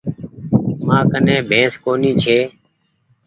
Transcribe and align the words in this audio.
مآ 0.85 0.97
ڪني 1.11 1.37
بينس 1.49 1.73
ڪونيٚ 1.83 2.17
ڇي۔ 2.21 2.39